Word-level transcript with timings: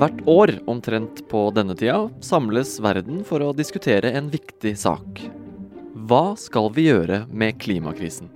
Hvert 0.00 0.20
år 0.32 0.50
omtrent 0.64 1.18
på 1.28 1.42
denne 1.52 1.74
tida 1.76 2.06
samles 2.24 2.78
verden 2.80 3.18
for 3.28 3.44
å 3.44 3.50
diskutere 3.52 4.14
en 4.16 4.30
viktig 4.32 4.72
sak. 4.80 5.20
Hva 6.08 6.38
skal 6.40 6.70
vi 6.72 6.86
gjøre 6.86 7.26
med 7.28 7.58
klimakrisen? 7.60 8.30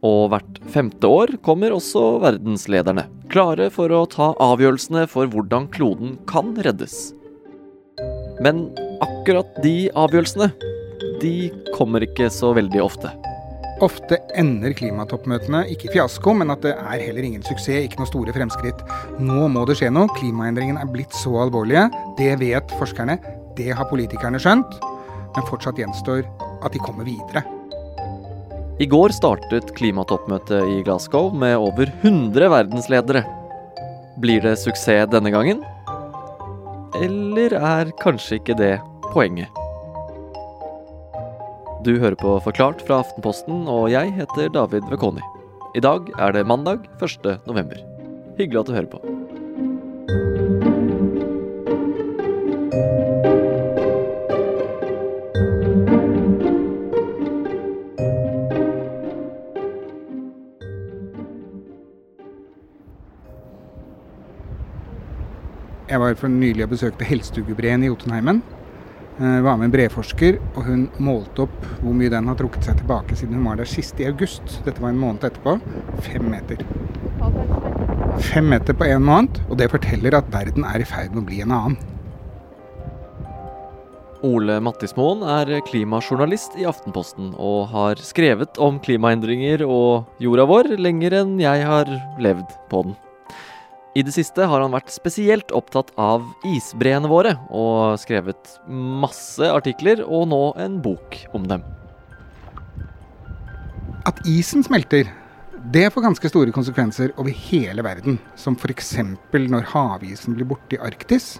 Og 0.00 0.30
hvert 0.32 0.62
femte 0.72 1.10
år 1.10 1.34
kommer 1.44 1.76
også 1.76 2.06
verdenslederne, 2.24 3.04
klare 3.28 3.68
for 3.74 3.92
å 3.92 4.06
ta 4.08 4.30
avgjørelsene 4.40 5.04
for 5.12 5.28
hvordan 5.28 5.68
kloden 5.76 6.16
kan 6.30 6.54
reddes. 6.64 7.12
Men 8.40 8.70
akkurat 9.04 9.52
de 9.60 9.90
avgjørelsene, 9.92 10.48
de 11.20 11.36
kommer 11.76 12.08
ikke 12.08 12.32
så 12.32 12.56
veldig 12.56 12.80
ofte. 12.88 13.12
Ofte 13.84 14.16
ender 14.40 14.72
klimatoppmøtene 14.72 15.66
ikke 15.68 15.90
i 15.90 15.94
fiasko, 15.98 16.32
men 16.40 16.48
at 16.54 16.62
det 16.64 16.72
er 16.72 17.02
heller 17.02 17.26
ingen 17.28 17.42
suksess, 17.44 17.84
ikke 17.84 17.98
noe 18.00 18.08
store 18.08 18.32
fremskritt. 18.32 18.78
Nå 19.20 19.50
må 19.52 19.66
det 19.68 19.76
skje 19.76 19.90
noe. 19.92 20.08
Klimaendringene 20.16 20.80
er 20.80 20.88
blitt 20.92 21.12
så 21.16 21.34
alvorlige. 21.42 21.84
Det 22.16 22.30
vet 22.40 22.72
forskerne. 22.80 23.18
Det 23.58 23.68
har 23.76 23.88
politikerne 23.90 24.40
skjønt. 24.40 24.78
Men 25.36 25.48
fortsatt 25.50 25.76
gjenstår 25.82 26.24
at 26.64 26.72
de 26.72 26.80
kommer 26.80 27.04
videre. 27.04 27.44
I 28.80 28.88
går 28.88 29.12
startet 29.16 29.74
klimatoppmøtet 29.76 30.72
i 30.72 30.80
Glasgow 30.84 31.28
med 31.36 31.58
over 31.60 31.92
100 32.00 32.48
verdensledere. 32.52 33.26
Blir 34.24 34.40
det 34.44 34.56
suksess 34.62 35.12
denne 35.12 35.32
gangen? 35.36 35.60
Eller 36.96 37.52
er 37.60 37.92
kanskje 38.00 38.40
ikke 38.40 38.56
det 38.56 38.74
poenget? 39.12 39.65
Du 41.84 41.98
hører 42.00 42.16
på 42.16 42.38
Forklart 42.40 42.80
fra 42.86 43.02
Aftenposten, 43.02 43.66
og 43.68 43.90
jeg 43.92 44.14
heter 44.16 44.48
David 44.54 44.88
Vekoni. 44.90 45.22
I 45.76 45.82
dag 45.84 46.08
er 46.18 46.32
det 46.32 46.46
mandag 46.48 46.86
1. 47.04 47.28
november. 47.46 47.76
Hyggelig 48.38 48.60
at 48.60 48.66
du 48.66 48.72
hører 48.72 48.88
på. 48.90 49.02
Jeg 65.86 66.00
var 66.00 66.14
for 66.18 66.28
nylig 66.28 66.64
og 66.64 66.72
besøkte 66.72 67.04
Helstugubreen 67.04 67.84
i 67.84 67.92
Jotunheimen. 67.92 68.42
Jeg 69.16 69.44
var 69.46 69.56
med 69.56 69.70
en 69.70 69.72
breforsker, 69.72 70.36
og 70.52 70.66
hun 70.66 70.82
målte 71.00 71.46
opp 71.46 71.62
hvor 71.80 71.94
mye 71.96 72.12
den 72.12 72.26
har 72.28 72.36
trukket 72.36 72.66
seg 72.68 72.82
tilbake 72.82 73.16
siden 73.16 73.38
hun 73.38 73.46
var 73.48 73.56
der 73.56 73.68
sist 73.70 73.96
i 74.02 74.08
august. 74.10 74.58
Dette 74.66 74.82
var 74.82 74.92
en 74.92 75.00
måned 75.00 75.24
etterpå. 75.24 75.54
Fem 76.04 76.26
meter. 76.28 76.60
Fem 78.20 78.50
meter 78.52 78.76
på 78.76 78.84
én 78.84 79.00
måned, 79.00 79.40
og 79.48 79.56
det 79.56 79.70
forteller 79.72 80.18
at 80.18 80.28
verden 80.34 80.68
er 80.68 80.84
i 80.84 80.88
ferd 80.88 81.16
med 81.16 81.22
å 81.22 81.28
bli 81.30 81.40
en 81.46 81.54
annen. 81.56 81.78
Ole 84.26 84.58
Mattismoen 84.64 85.24
er 85.28 85.62
klimajournalist 85.64 86.56
i 86.60 86.68
Aftenposten 86.68 87.32
og 87.40 87.70
har 87.72 88.00
skrevet 88.04 88.60
om 88.60 88.80
klimaendringer 88.84 89.64
og 89.64 90.08
jorda 90.20 90.48
vår 90.48 90.72
lenger 90.76 91.22
enn 91.22 91.36
jeg 91.40 91.64
har 91.68 91.88
levd 92.20 92.56
på 92.68 92.84
den. 92.84 92.96
I 93.96 94.02
det 94.04 94.12
siste 94.12 94.44
har 94.44 94.60
han 94.60 94.74
vært 94.74 94.92
spesielt 94.92 95.52
opptatt 95.56 95.88
av 95.96 96.24
isbreene 96.44 97.08
våre, 97.08 97.32
og 97.48 97.96
skrevet 98.02 98.58
masse 98.68 99.46
artikler 99.48 100.02
og 100.04 100.26
nå 100.28 100.40
en 100.60 100.74
bok 100.84 101.16
om 101.36 101.46
dem. 101.48 101.64
At 104.06 104.20
isen 104.28 104.66
smelter, 104.66 105.08
det 105.72 105.88
får 105.94 106.04
ganske 106.04 106.28
store 106.28 106.52
konsekvenser 106.52 107.14
over 107.16 107.32
hele 107.48 107.82
verden. 107.86 108.20
Som 108.36 108.58
f.eks. 108.60 108.92
når 109.32 109.70
havisen 109.72 110.36
blir 110.36 110.50
borte 110.52 110.76
i 110.76 110.82
Arktis. 110.90 111.38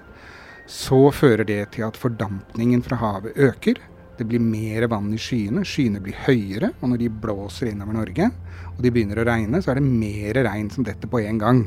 Så 0.66 1.12
fører 1.14 1.44
det 1.46 1.60
til 1.76 1.84
at 1.86 2.00
fordampningen 2.00 2.80
fra 2.82 2.98
havet 2.98 3.36
øker. 3.36 3.78
Det 4.16 4.24
blir 4.24 4.40
mer 4.40 4.86
vann 4.88 5.10
i 5.12 5.20
skyene. 5.20 5.64
Skyene 5.66 6.00
blir 6.00 6.16
høyere. 6.26 6.72
Og 6.80 6.92
når 6.92 7.02
de 7.02 7.10
blåser 7.24 7.70
innover 7.72 7.98
Norge, 7.98 8.30
og 8.72 8.80
de 8.84 8.92
begynner 8.92 9.20
å 9.20 9.26
regne, 9.28 9.60
så 9.60 9.72
er 9.72 9.80
det 9.80 9.88
mer 9.88 10.40
regn 10.46 10.70
som 10.72 10.86
detter 10.86 11.10
på 11.10 11.20
en 11.24 11.40
gang. 11.42 11.62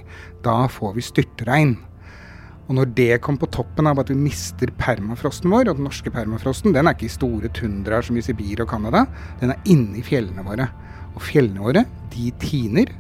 Da 0.46 0.64
får 0.72 0.96
vi 0.98 1.06
styrtregn. 1.06 1.76
Og 2.70 2.76
når 2.78 2.92
det 2.98 3.22
kommer 3.26 3.42
på 3.42 3.50
toppen 3.54 3.90
av 3.90 4.02
at 4.02 4.12
vi 4.12 4.18
mister 4.18 4.70
permafrosten 4.78 5.50
vår, 5.50 5.72
og 5.72 5.80
den 5.80 5.88
norske 5.88 6.12
permafrosten 6.14 6.76
den 6.76 6.86
er 6.86 6.94
ikke 6.94 7.08
i 7.08 7.16
store 7.16 7.50
tundraer 7.58 8.06
som 8.06 8.18
i 8.18 8.22
Sibir 8.26 8.62
og 8.62 8.70
Canada, 8.70 9.08
den 9.42 9.56
er 9.56 9.70
inni 9.74 10.06
fjellene 10.06 10.46
våre. 10.46 10.70
Og 11.16 11.24
fjellene 11.26 11.66
våre, 11.66 11.86
de 12.14 12.30
tiner. 12.42 12.94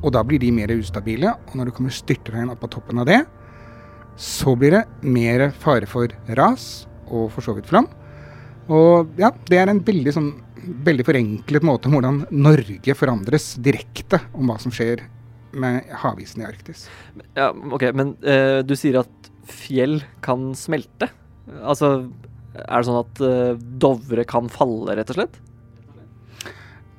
Og 0.00 0.14
da 0.16 0.22
blir 0.24 0.40
de 0.40 0.52
mer 0.54 0.72
ustabile. 0.72 1.34
Og 1.48 1.58
når 1.58 1.68
det 1.68 1.76
kommer 1.76 1.92
styrtregn 1.92 2.52
opp 2.52 2.64
på 2.64 2.72
toppen 2.72 3.04
av 3.04 3.08
det, 3.08 3.20
så 4.18 4.56
blir 4.58 4.78
det 4.78 4.84
mer 5.04 5.50
fare 5.54 5.86
for 5.88 6.12
ras 6.40 6.88
og 7.06 7.28
for 7.34 7.44
så 7.44 7.54
vidt 7.56 7.68
flom. 7.68 7.88
Og 8.68 9.18
ja, 9.20 9.32
det 9.48 9.58
er 9.60 9.72
en 9.72 9.82
veldig 9.84 10.14
sånn 10.14 10.32
veldig 10.68 11.06
forenklet 11.06 11.64
måte 11.64 11.88
om 11.88 11.96
hvordan 11.96 12.22
Norge 12.34 12.96
forandres 12.98 13.54
direkte 13.62 14.20
om 14.36 14.50
hva 14.50 14.58
som 14.60 14.74
skjer 14.74 15.04
med 15.58 15.88
havisen 16.02 16.42
i 16.42 16.48
Arktis. 16.48 16.86
Ja, 17.38 17.50
ok, 17.52 17.88
Men 17.96 18.14
uh, 18.26 18.60
du 18.66 18.74
sier 18.76 19.00
at 19.00 19.30
fjell 19.48 20.02
kan 20.24 20.50
smelte? 20.58 21.08
Altså, 21.62 22.10
er 22.58 22.82
det 22.82 22.88
sånn 22.88 23.00
at 23.00 23.22
uh, 23.24 23.68
Dovre 23.80 24.26
kan 24.28 24.50
falle, 24.52 24.98
rett 24.98 25.14
og 25.14 25.22
slett? 25.22 25.38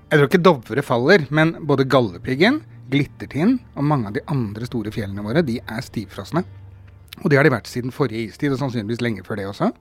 Jeg 0.09 0.17
tror 0.17 0.29
ikke 0.31 0.41
Dovre 0.41 0.85
faller, 0.85 1.27
men 1.29 1.53
både 1.69 1.85
Galdhøpiggen, 1.85 2.63
Glittertind 2.89 3.59
og 3.77 3.85
mange 3.85 4.09
av 4.09 4.15
de 4.15 4.23
andre 4.33 4.65
store 4.65 4.89
fjellene 4.89 5.21
våre, 5.21 5.45
de 5.45 5.59
er 5.61 5.83
stivfrosne. 5.85 6.41
Og 7.19 7.31
det 7.31 7.39
har 7.39 7.47
de 7.47 7.51
vært 7.51 7.67
siden 7.67 7.93
forrige 7.93 8.29
istid, 8.29 8.53
og 8.53 8.61
sannsynligvis 8.61 9.01
lenge 9.03 9.25
før 9.27 9.39
det 9.39 9.47
også. 9.49 9.71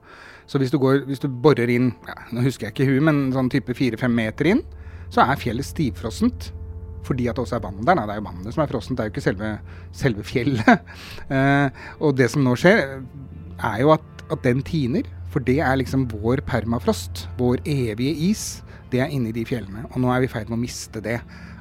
Så 0.49 0.59
hvis 0.59 0.71
du, 0.73 0.79
går, 0.81 1.03
hvis 1.07 1.21
du 1.23 1.29
borer 1.29 1.71
inn, 1.71 1.91
ja, 2.07 2.15
nå 2.33 2.43
husker 2.43 2.67
jeg 2.67 2.75
ikke 2.75 2.89
huet, 2.89 3.03
men 3.05 3.29
sånn 3.35 3.51
type 3.53 3.75
fire-fem 3.77 4.15
meter 4.17 4.49
inn, 4.55 4.63
så 5.13 5.23
er 5.23 5.39
fjellet 5.39 5.67
stivfrossent. 5.67 6.49
Fordi 7.07 7.29
at 7.29 7.37
det 7.37 7.45
også 7.45 7.57
er 7.57 7.63
vann 7.63 7.79
der. 7.85 7.95
Da. 7.95 8.05
Det 8.09 8.15
er 8.15 8.19
jo 8.19 8.25
vannet 8.27 8.55
som 8.55 8.63
er 8.63 8.71
frossent, 8.71 8.97
det 8.97 9.05
er 9.05 9.09
jo 9.09 9.13
ikke 9.15 9.23
selve, 9.23 9.51
selve 9.95 10.25
fjellet. 10.27 10.91
eh, 11.35 11.85
og 12.03 12.17
det 12.19 12.27
som 12.33 12.43
nå 12.45 12.57
skjer, 12.59 12.99
er 13.69 13.77
jo 13.85 13.93
at, 13.95 14.25
at 14.33 14.43
den 14.45 14.65
tiner. 14.65 15.07
For 15.29 15.45
det 15.45 15.59
er 15.61 15.77
liksom 15.77 16.07
vår 16.09 16.41
permafrost, 16.49 17.27
vår 17.37 17.61
evige 17.69 18.31
is. 18.31 18.63
Det 18.89 19.03
er 19.05 19.13
inni 19.13 19.31
de 19.31 19.45
fjellene. 19.45 19.85
Og 19.93 20.01
nå 20.01 20.11
er 20.11 20.23
vi 20.23 20.29
i 20.29 20.33
ferd 20.33 20.49
med 20.49 20.57
å 20.57 20.63
miste 20.65 21.01
det. 21.05 21.19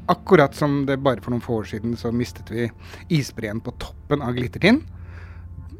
Akkurat 0.09 0.57
som 0.57 0.81
det 0.89 0.97
bare 1.05 1.21
for 1.21 1.35
noen 1.35 1.45
få 1.45 1.61
år 1.61 1.69
siden 1.69 1.93
så 2.01 2.09
mistet 2.17 2.49
vi 2.49 2.71
isbreen 3.13 3.61
på 3.61 3.77
toppen 3.77 4.25
av 4.25 4.33
Glittertind 4.39 4.87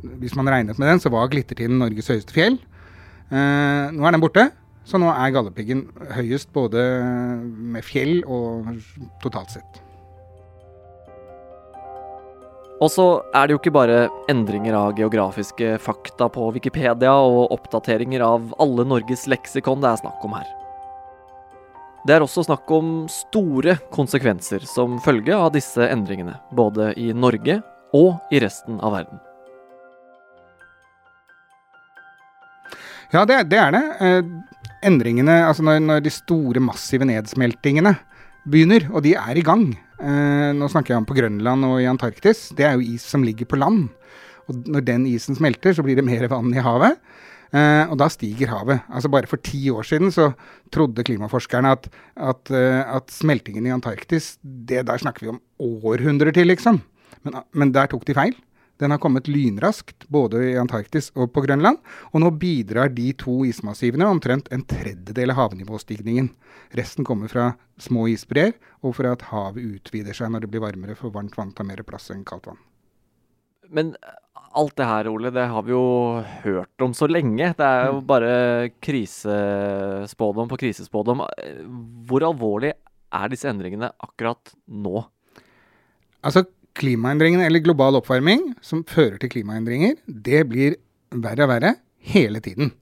hvis 0.03 0.37
man 0.39 0.49
regnet 0.51 0.79
med 0.79 0.89
den, 0.93 1.03
så 1.03 1.11
var 1.13 1.31
Glittertinden 1.33 1.81
Norges 1.83 2.11
høyeste 2.11 2.35
fjell. 2.35 2.59
Eh, 3.29 3.91
nå 3.93 4.07
er 4.07 4.15
den 4.15 4.23
borte, 4.23 4.49
så 4.89 5.01
nå 5.01 5.11
er 5.13 5.35
Galdhøpiggen 5.35 5.85
høyest 6.17 6.53
både 6.55 6.81
med 7.75 7.85
fjell 7.85 8.23
og 8.25 8.71
totalt 9.23 9.53
sett. 9.59 9.83
Og 12.79 12.93
så 12.95 13.05
er 13.35 13.49
det 13.49 13.57
jo 13.57 13.59
ikke 13.59 13.75
bare 13.75 14.05
endringer 14.31 14.77
av 14.79 14.95
geografiske 14.97 15.75
fakta 15.83 16.29
på 16.31 16.47
Wikipedia 16.55 17.11
og 17.19 17.51
oppdateringer 17.57 18.23
av 18.23 18.53
alle 18.63 18.87
Norges 18.87 19.27
leksikon 19.31 19.83
det 19.83 19.91
er 19.91 20.03
snakk 20.05 20.23
om 20.25 20.39
her. 20.39 20.47
Det 22.07 22.15
er 22.15 22.23
også 22.23 22.47
snakk 22.47 22.71
om 22.73 22.93
store 23.11 23.75
konsekvenser 23.93 24.63
som 24.71 25.01
følge 25.03 25.35
av 25.35 25.51
disse 25.59 25.91
endringene, 25.91 26.39
både 26.55 26.93
i 26.97 27.11
Norge 27.13 27.59
og 27.99 28.31
i 28.33 28.41
resten 28.41 28.79
av 28.79 28.95
verden. 28.95 29.28
Ja, 33.15 33.25
det, 33.25 33.41
det 33.49 33.59
er 33.61 33.73
det. 33.73 33.85
Eh, 34.05 34.59
endringene, 34.89 35.41
altså 35.49 35.65
når, 35.65 35.81
når, 35.81 36.03
de 36.05 36.13
store, 36.13 36.61
massive 36.61 37.09
nedsmeltingene 37.09 37.95
begynner, 38.49 38.85
og 38.93 39.05
de 39.05 39.15
er 39.19 39.39
i 39.41 39.45
gang 39.45 39.71
eh, 39.73 40.51
Nå 40.57 40.69
snakker 40.71 40.95
jeg 40.95 41.03
om 41.03 41.07
på 41.09 41.17
Grønland 41.17 41.67
og 41.69 41.79
i 41.83 41.89
Antarktis. 41.89 42.49
Det 42.57 42.67
er 42.69 42.77
jo 42.77 42.85
is 42.97 43.07
som 43.09 43.25
ligger 43.25 43.49
på 43.49 43.61
land. 43.61 43.89
Og 44.49 44.69
når 44.69 44.85
den 44.85 45.09
isen 45.09 45.37
smelter, 45.37 45.75
så 45.77 45.85
blir 45.85 45.97
det 45.99 46.07
mer 46.07 46.29
vann 46.33 46.53
i 46.55 46.65
havet. 46.65 47.01
Uh, 47.49 47.89
og 47.89 47.95
da 47.97 48.11
stiger 48.13 48.51
havet. 48.53 48.83
Altså 48.93 49.09
Bare 49.09 49.29
for 49.29 49.41
ti 49.41 49.71
år 49.73 49.87
siden 49.89 50.11
så 50.13 50.27
trodde 50.75 51.01
klimaforskerne 51.01 51.71
at, 51.73 51.87
at, 52.13 52.43
uh, 52.53 52.83
at 52.99 53.09
smeltingen 53.09 53.65
i 53.65 53.73
Antarktis 53.73 54.35
det 54.43 54.83
Der 54.85 55.01
snakker 55.01 55.25
vi 55.25 55.31
om 55.33 55.41
århundrer 55.57 56.35
til, 56.37 56.51
liksom. 56.53 56.83
Men, 57.25 57.41
men 57.57 57.73
der 57.73 57.89
tok 57.89 58.05
de 58.05 58.17
feil. 58.17 58.37
Den 58.79 58.95
har 58.95 59.01
kommet 59.03 59.27
lynraskt 59.29 60.07
både 60.13 60.43
i 60.53 60.57
Antarktis 60.61 61.11
og 61.19 61.33
på 61.35 61.43
Grønland, 61.43 61.81
og 62.13 62.23
nå 62.23 62.31
bidrar 62.39 62.93
de 62.95 63.11
to 63.19 63.41
ismassivene 63.49 64.07
omtrent 64.07 64.51
en 64.55 64.63
tredjedel 64.63 65.35
av 65.35 65.41
havnivåstigningen. 65.43 66.31
Resten 66.79 67.07
kommer 67.09 67.33
fra 67.33 67.51
små 67.83 68.07
isbreer, 68.13 68.55
og 68.87 68.95
fra 69.01 69.17
at 69.17 69.27
havet 69.33 69.67
utvider 69.81 70.15
seg 70.15 70.31
når 70.31 70.47
det 70.47 70.53
blir 70.53 70.63
varmere, 70.63 70.95
for 70.99 71.15
varmt 71.15 71.35
vann 71.39 71.51
tar 71.57 71.67
mer 71.67 71.83
plass 71.87 72.11
enn 72.15 72.27
kaldt 72.29 72.51
vann. 72.53 72.63
Men 73.69 73.93
alt 74.57 74.77
det 74.79 74.87
her, 74.89 75.09
Ole, 75.11 75.33
det 75.35 75.45
har 75.51 75.65
vi 75.67 75.75
jo 75.75 76.23
hørt 76.45 76.85
om 76.85 76.95
så 76.97 77.09
lenge. 77.11 77.51
Det 77.59 77.67
er 77.67 77.91
jo 77.91 77.99
bare 78.07 78.31
krisespådom 78.85 80.49
på 80.49 80.61
krisespådom. 80.63 81.25
Hvor 82.09 82.25
alvorlig 82.31 82.73
er 83.19 83.33
disse 83.33 83.51
endringene 83.51 83.91
akkurat 84.05 84.55
nå? 84.71 85.03
Altså, 86.25 86.47
klimaendringene, 86.79 87.47
eller 87.47 87.65
global 87.65 87.99
oppvarming, 87.99 88.53
som 88.63 88.85
fører 88.87 89.19
til 89.23 89.33
klimaendringer, 89.33 89.97
det 90.07 90.45
blir 90.51 90.77
verre 91.15 91.47
og 91.47 91.53
verre 91.55 91.75
hele 92.13 92.43
tiden. 92.45 92.73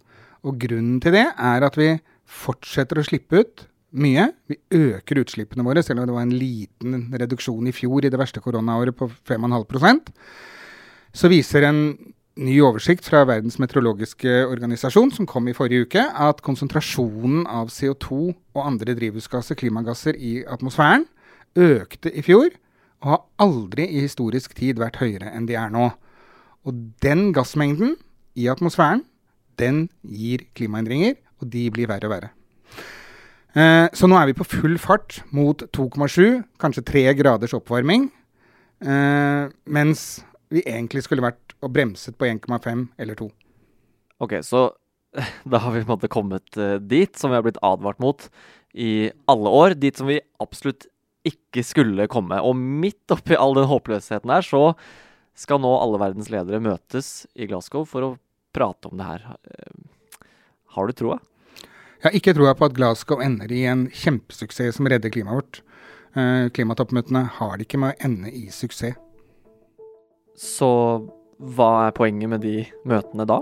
Og 0.47 0.59
grunnen 0.63 1.01
til 1.03 1.17
det 1.17 1.27
er 1.31 1.67
at 1.67 1.79
vi 1.79 1.95
fortsetter 2.27 3.01
å 3.01 3.07
slippe 3.07 3.43
ut 3.43 3.67
mye. 3.97 4.29
Vi 4.51 4.59
øker 4.75 5.23
utslippene 5.23 5.65
våre, 5.67 5.83
selv 5.83 6.03
om 6.03 6.09
det 6.09 6.17
var 6.17 6.27
en 6.27 6.37
liten 6.37 7.09
reduksjon 7.15 7.71
i 7.71 7.75
fjor 7.75 8.05
i 8.05 8.13
det 8.13 8.21
verste 8.21 8.43
koronaåret 8.45 8.97
på 8.97 9.09
5,5% 9.29 10.13
Så 11.17 11.31
viser 11.33 11.65
en 11.65 11.81
ny 12.37 12.59
oversikt 12.61 13.07
fra 13.09 13.23
Verdens 13.25 13.57
meteorologiske 13.63 14.43
organisasjon 14.51 15.15
som 15.15 15.29
kom 15.29 15.49
i 15.49 15.57
forrige 15.57 15.87
uke, 15.87 16.03
at 16.05 16.43
konsentrasjonen 16.45 17.47
av 17.49 17.71
CO2 17.73 18.19
og 18.29 18.61
andre 18.61 18.97
drivhusgasser, 18.99 19.57
klimagasser, 19.57 20.19
i 20.19 20.43
atmosfæren 20.45 21.07
økte 21.57 22.13
i 22.13 22.21
fjor 22.27 22.53
og 23.05 23.13
har 23.13 23.23
aldri 23.45 23.87
i 23.89 24.03
historisk 24.05 24.57
tid 24.59 24.81
vært 24.81 25.01
høyere 25.03 25.33
enn 25.35 25.49
de 25.49 25.57
er 25.59 25.73
nå. 25.73 25.91
Og 26.67 26.81
den 27.05 27.31
gassmengden 27.37 27.95
i 28.37 28.49
atmosfæren, 28.53 29.05
den 29.61 29.87
gir 30.03 30.45
klimaendringer, 30.57 31.17
og 31.41 31.51
de 31.53 31.69
blir 31.73 31.89
verre 31.89 32.09
og 32.09 32.15
verre. 32.15 32.33
Eh, 33.57 33.87
så 33.97 34.09
nå 34.09 34.19
er 34.19 34.29
vi 34.29 34.37
på 34.37 34.45
full 34.49 34.77
fart 34.81 35.23
mot 35.33 35.63
2,7, 35.77 36.43
kanskje 36.61 36.85
3 36.91 37.05
graders 37.17 37.55
oppvarming. 37.57 38.11
Eh, 38.85 39.53
mens 39.65 40.07
vi 40.53 40.65
egentlig 40.67 41.07
skulle 41.07 41.25
vært 41.25 41.57
og 41.65 41.73
bremset 41.73 42.17
på 42.19 42.29
1,5 42.29 42.89
eller 43.01 43.17
2. 43.19 43.31
Ok, 44.25 44.39
så 44.45 44.69
da 45.51 45.61
har 45.65 45.73
vi 45.73 45.81
på 45.85 45.89
en 45.89 45.95
måte 45.97 46.13
kommet 46.13 46.59
uh, 46.61 46.77
dit 46.77 47.13
som 47.17 47.33
vi 47.33 47.39
har 47.39 47.47
blitt 47.47 47.61
advart 47.65 48.01
mot 48.03 48.29
i 48.77 49.09
alle 49.31 49.53
år. 49.63 49.77
Dit 49.81 49.97
som 49.97 50.11
vi 50.11 50.21
absolutt 50.43 50.85
ikke 51.27 51.65
skulle 51.67 52.09
komme. 52.11 52.39
Og 52.43 52.57
midt 52.57 53.13
oppi 53.15 53.39
all 53.39 53.57
den 53.59 53.69
håpløsheten 53.71 54.33
her, 54.33 54.47
så 54.47 54.73
skal 55.37 55.61
nå 55.61 55.73
alle 55.79 56.01
verdens 56.01 56.31
ledere 56.33 56.63
møtes 56.65 57.27
i 57.37 57.49
Glasgow 57.49 57.85
for 57.89 58.07
å 58.07 58.13
prate 58.57 58.89
om 58.89 58.97
det 59.01 59.09
her. 59.09 59.27
Eh, 59.53 60.23
har 60.77 60.89
du 60.89 60.97
troa? 60.97 61.19
Jeg 61.97 62.11
har 62.11 62.17
ikke 62.19 62.37
troa 62.37 62.55
på 62.57 62.69
at 62.69 62.77
Glasgow 62.77 63.23
ender 63.25 63.53
i 63.53 63.65
en 63.69 63.87
kjempesuksess 63.93 64.79
som 64.79 64.89
redder 64.89 65.13
klimaet 65.13 65.41
vårt. 65.41 65.61
Eh, 66.17 66.47
klimatoppmøtene 66.57 67.27
har 67.39 67.57
det 67.57 67.67
ikke 67.67 67.81
med 67.83 67.97
å 67.97 68.09
ende 68.09 68.33
i 68.33 68.47
suksess. 68.53 68.97
Så 70.37 70.69
hva 71.57 71.71
er 71.87 71.95
poenget 71.97 72.29
med 72.29 72.43
de 72.45 72.67
møtene 72.89 73.25
da? 73.29 73.41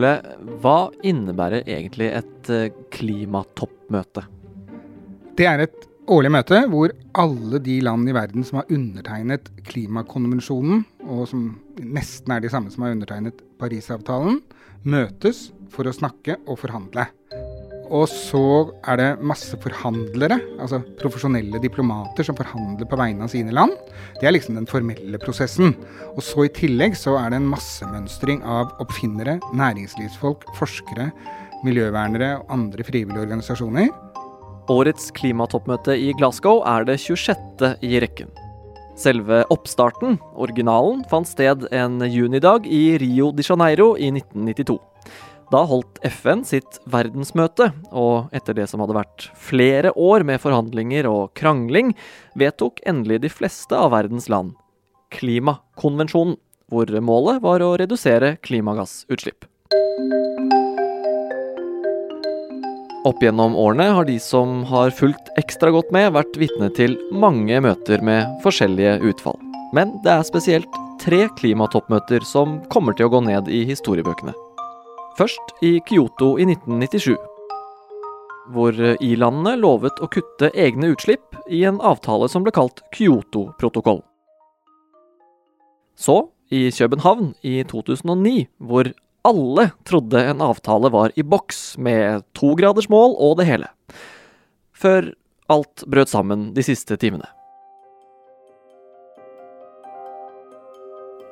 Ole, 0.00 0.14
hva 0.62 0.88
innebærer 1.04 1.66
egentlig 1.68 2.06
et 2.16 2.48
eh, 2.48 2.70
klimatoppmøte? 2.94 4.22
Det 5.36 5.44
er 5.44 5.60
et 5.66 5.82
årlig 6.08 6.30
møte 6.32 6.62
hvor 6.72 6.94
alle 7.20 7.60
de 7.60 7.74
land 7.84 8.08
i 8.08 8.14
verden 8.16 8.46
som 8.48 8.62
har 8.62 8.72
undertegnet 8.72 9.50
klimakonvensjonen, 9.68 10.86
og 11.04 11.26
som 11.28 11.44
nesten 11.84 12.32
er 12.32 12.40
de 12.40 12.48
samme 12.48 12.72
som 12.72 12.86
har 12.86 12.96
undertegnet 12.96 13.44
Parisavtalen, 13.60 14.40
møtes 14.88 15.50
for 15.68 15.84
å 15.84 15.92
snakke 15.92 16.38
og 16.48 16.62
forhandle. 16.62 17.04
Og 17.90 18.06
så 18.06 18.40
er 18.86 19.00
det 19.00 19.08
masse 19.26 19.56
forhandlere, 19.58 20.36
altså 20.62 20.78
profesjonelle 21.00 21.58
diplomater 21.62 22.26
som 22.26 22.36
forhandler 22.38 22.86
på 22.86 22.98
vegne 23.00 23.26
av 23.26 23.32
sine 23.32 23.54
land. 23.54 23.74
Det 24.20 24.28
er 24.28 24.36
liksom 24.36 24.58
den 24.60 24.68
formelle 24.70 25.18
prosessen. 25.22 25.74
Og 26.14 26.22
så 26.22 26.46
i 26.46 26.52
tillegg 26.54 26.94
så 26.98 27.16
er 27.18 27.32
det 27.32 27.40
en 27.40 27.48
massemønstring 27.50 28.44
av 28.46 28.70
oppfinnere, 28.82 29.40
næringslivsfolk, 29.58 30.46
forskere, 30.58 31.10
miljøvernere 31.66 32.36
og 32.38 32.54
andre 32.54 32.86
frivillige 32.86 33.26
organisasjoner. 33.26 33.90
Årets 34.70 35.10
klimatoppmøte 35.16 35.96
i 35.98 36.12
Glasgow 36.14 36.62
er 36.70 36.86
det 36.86 37.00
26. 37.02 37.74
i 37.82 37.98
rekken. 38.04 38.30
Selve 39.00 39.42
oppstarten, 39.50 40.20
originalen, 40.38 41.02
fant 41.10 41.26
sted 41.26 41.66
en 41.74 41.98
junidag 42.06 42.68
i 42.70 42.98
Rio 43.02 43.32
de 43.34 43.46
Janeiro 43.46 43.94
i 43.98 44.12
1992. 44.12 44.78
Da 45.50 45.64
holdt 45.66 45.98
FN 46.06 46.44
sitt 46.46 46.78
verdensmøte, 46.90 47.72
og 47.90 48.30
etter 48.36 48.54
det 48.54 48.68
som 48.70 48.82
hadde 48.84 48.94
vært 48.94 49.26
flere 49.34 49.90
år 49.98 50.22
med 50.26 50.38
forhandlinger 50.42 51.08
og 51.10 51.32
krangling, 51.38 51.96
vedtok 52.38 52.78
endelig 52.86 53.24
de 53.24 53.32
fleste 53.34 53.74
av 53.74 53.90
verdens 53.96 54.30
land 54.30 54.54
Klimakonvensjonen, 55.10 56.36
hvor 56.70 56.86
målet 57.02 57.40
var 57.42 57.64
å 57.66 57.72
redusere 57.80 58.36
klimagassutslipp. 58.46 59.48
Opp 63.08 63.24
gjennom 63.24 63.56
årene 63.58 63.88
har 63.96 64.06
de 64.06 64.20
som 64.22 64.60
har 64.70 64.92
fulgt 64.94 65.32
ekstra 65.40 65.72
godt 65.74 65.90
med, 65.90 66.12
vært 66.14 66.38
vitne 66.38 66.68
til 66.76 66.94
mange 67.10 67.58
møter 67.64 68.04
med 68.06 68.28
forskjellige 68.44 69.00
utfall. 69.10 69.40
Men 69.74 69.96
det 70.04 70.14
er 70.14 70.28
spesielt 70.28 70.78
tre 71.02 71.24
klimatoppmøter 71.40 72.22
som 72.28 72.60
kommer 72.70 72.94
til 72.94 73.08
å 73.08 73.14
gå 73.16 73.24
ned 73.26 73.50
i 73.50 73.64
historiebøkene. 73.72 74.36
Først 75.18 75.54
i 75.62 75.78
Kyoto 75.86 76.36
i 76.38 76.46
1997, 76.46 77.16
hvor 78.54 78.76
i-landene 79.02 79.56
lovet 79.60 80.00
å 80.02 80.08
kutte 80.10 80.50
egne 80.54 80.92
utslipp 80.94 81.36
i 81.50 81.62
en 81.68 81.80
avtale 81.82 82.28
som 82.30 82.46
ble 82.46 82.54
kalt 82.54 82.82
Kyoto-protokoll. 82.94 84.02
Så 85.98 86.30
i 86.50 86.70
København 86.74 87.34
i 87.46 87.60
2009, 87.68 88.48
hvor 88.58 88.92
alle 89.26 89.66
trodde 89.84 90.22
en 90.30 90.40
avtale 90.40 90.90
var 90.90 91.12
i 91.16 91.22
boks 91.22 91.76
med 91.78 92.24
togradersmål 92.38 93.18
og 93.20 93.36
det 93.38 93.46
hele. 93.50 93.68
Før 94.72 95.12
alt 95.52 95.84
brøt 95.90 96.08
sammen 96.08 96.50
de 96.56 96.64
siste 96.64 96.96
timene. 96.96 97.28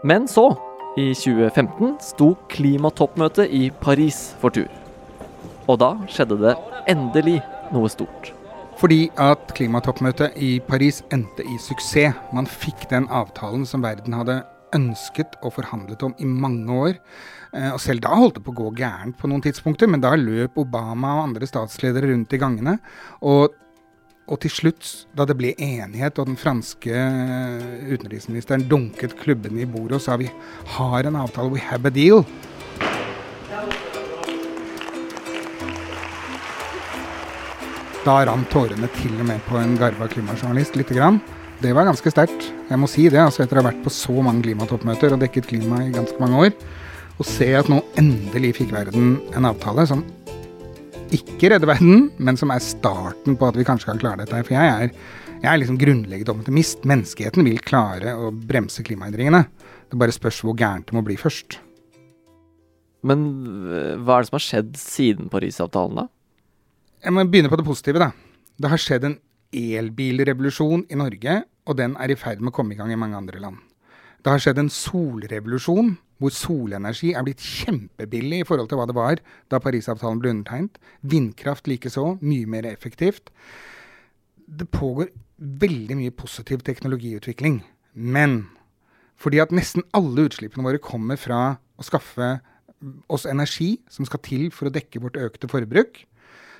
Men 0.04 0.28
så 0.30 0.52
i 0.98 1.12
2015 1.14 1.94
sto 2.02 2.32
klimatoppmøtet 2.50 3.52
i 3.54 3.68
Paris 3.82 4.32
for 4.40 4.54
tur. 4.54 4.66
Og 5.68 5.78
da 5.82 5.92
skjedde 6.10 6.38
det 6.42 6.56
endelig 6.90 7.38
noe 7.74 7.90
stort. 7.92 8.32
Fordi 8.78 9.08
at 9.18 9.52
klimatoppmøtet 9.58 10.38
i 10.42 10.56
Paris 10.62 11.02
endte 11.14 11.44
i 11.46 11.58
suksess. 11.62 12.18
Man 12.34 12.46
fikk 12.46 12.86
den 12.90 13.08
avtalen 13.10 13.66
som 13.66 13.82
verden 13.82 14.14
hadde 14.14 14.40
ønsket 14.76 15.38
og 15.42 15.54
forhandlet 15.56 16.02
om 16.04 16.14
i 16.20 16.28
mange 16.28 16.74
år. 16.74 16.98
Eh, 17.54 17.70
og 17.72 17.80
selv 17.82 18.02
da 18.04 18.12
holdt 18.14 18.38
det 18.38 18.44
på 18.46 18.52
å 18.52 18.58
gå 18.58 18.75
gærent 18.78 19.16
på 19.18 19.30
noen 19.30 19.42
tidspunkter, 19.44 19.90
men 19.90 20.02
da 20.04 20.12
løp 20.18 20.58
Obama 20.61 21.16
og 21.16 21.30
andre 21.30 21.49
statsledere 21.49 22.12
rundt 22.12 22.34
i 22.37 22.40
gangene. 22.42 22.76
Og 23.26 23.54
og 24.28 24.40
til 24.42 24.52
slutt, 24.52 24.88
da 25.16 25.25
det 25.28 25.37
ble 25.38 25.54
enighet 25.56 26.18
og 26.20 26.28
den 26.28 26.37
franske 26.37 26.92
utenriksministeren 27.88 28.66
dunket 28.68 29.16
klubbene 29.20 29.64
i 29.64 29.68
bordet 29.68 29.97
og 29.99 30.04
sa 30.04 30.18
vi 30.20 30.28
har 30.76 31.08
en 31.08 31.16
avtale, 31.16 31.52
we 31.52 31.62
have 31.64 31.88
a 31.88 31.92
deal. 31.92 32.25
Da 38.04 38.20
rant 38.28 38.49
tårene 38.52 38.88
til 39.00 39.16
og 39.16 39.26
med 39.28 39.40
på 39.49 39.58
en 39.61 39.75
garva 39.80 40.08
klimajournalist 40.12 40.76
lite 40.78 40.97
grann. 40.97 41.18
Det 41.61 41.73
var 41.75 41.88
ganske 41.88 42.12
sterkt. 42.12 42.52
Jeg 42.68 42.78
må 42.78 42.87
si 42.88 43.08
det, 43.11 43.18
altså 43.18 43.42
etter 43.42 43.58
å 43.58 43.64
ha 43.64 43.70
vært 43.73 43.82
på 43.85 43.92
så 43.92 44.14
mange 44.23 44.44
klimatoppmøter 44.44 45.16
og 45.16 45.25
dekket 45.25 45.49
klima 45.50 45.82
i 45.82 45.92
ganske 45.92 46.20
mange 46.20 46.44
år. 46.47 46.54
Å 47.18 47.26
se 47.26 47.49
at 47.58 47.68
nå 47.73 47.80
endelig 47.99 48.54
fikk 48.61 48.76
verden 48.76 49.16
en 49.35 49.49
avtale 49.49 49.88
som 49.90 50.04
ikke 51.14 51.50
redde 51.52 51.68
verden, 51.68 52.08
men 52.18 52.36
som 52.38 52.50
er 52.52 52.64
starten 52.64 53.36
på 53.38 53.48
at 53.48 53.56
vi 53.58 53.66
kanskje 53.66 53.90
kan 53.90 54.00
klare 54.02 54.22
dette. 54.22 54.42
For 54.46 54.54
jeg 54.56 54.72
er, 54.72 54.92
jeg 55.38 55.48
er 55.50 55.60
liksom 55.62 55.78
grunnleggende 55.80 56.34
optimist. 56.34 56.84
Menneskeheten 56.88 57.46
vil 57.46 57.62
klare 57.64 58.14
å 58.18 58.32
bremse 58.32 58.84
klimaendringene. 58.86 59.44
Det 59.88 60.00
bare 60.00 60.14
spørs 60.14 60.42
hvor 60.44 60.56
gærent 60.58 60.88
det 60.88 60.96
må 60.96 61.04
bli 61.06 61.16
først. 61.20 61.60
Men 63.08 63.24
eh, 63.70 63.94
hva 64.02 64.18
er 64.18 64.24
det 64.24 64.30
som 64.30 64.38
har 64.38 64.44
skjedd 64.44 64.74
siden 64.80 65.30
Parisavtalen, 65.32 66.02
da? 66.02 66.08
Jeg 67.04 67.14
må 67.14 67.24
begynne 67.30 67.50
på 67.52 67.60
det 67.60 67.66
positive, 67.68 68.02
da. 68.02 68.10
Det 68.58 68.72
har 68.72 68.82
skjedd 68.82 69.06
en 69.06 69.18
elbilrevolusjon 69.54 70.88
i 70.90 70.98
Norge, 70.98 71.38
og 71.68 71.78
den 71.78 71.94
er 72.02 72.12
i 72.12 72.18
ferd 72.18 72.42
med 72.42 72.52
å 72.52 72.58
komme 72.58 72.74
i 72.74 72.78
gang 72.78 72.90
i 72.92 72.98
mange 72.98 73.16
andre 73.16 73.40
land. 73.40 73.62
Det 74.18 74.34
har 74.34 74.42
skjedd 74.42 74.58
en 74.60 74.72
solrevolusjon 74.72 75.94
hvor 76.18 76.34
solenergi 76.34 77.12
er 77.14 77.25
blitt 77.26 77.42
kjempebillig 77.42 78.42
i 78.42 78.46
forhold 78.46 78.70
til 78.70 78.80
hva 78.80 78.88
det 78.90 78.96
var 78.96 79.22
da 79.50 79.60
Parisavtalen 79.62 80.20
ble 80.22 80.32
undertegnet. 80.34 80.78
Vindkraft 81.06 81.70
likeså, 81.70 82.16
mye 82.20 82.48
mer 82.50 82.66
effektivt. 82.70 83.30
Det 84.48 84.66
pågår 84.75 85.12
veldig 85.38 85.98
mye 86.00 86.14
positiv 86.14 86.64
teknologiutvikling. 86.66 87.62
Men 87.94 88.48
fordi 89.18 89.40
at 89.42 89.54
nesten 89.54 89.87
alle 89.96 90.26
utslippene 90.28 90.66
våre 90.66 90.82
kommer 90.82 91.18
fra 91.18 91.58
å 91.78 91.87
skaffe 91.87 92.38
oss 93.10 93.26
energi 93.26 93.76
som 93.90 94.06
skal 94.06 94.22
til 94.22 94.46
for 94.54 94.68
å 94.68 94.75
dekke 94.75 95.02
vårt 95.02 95.18
økte 95.18 95.50
forbruk, 95.50 96.04